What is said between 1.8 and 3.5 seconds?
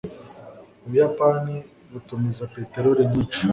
butumiza peteroli nyinshi.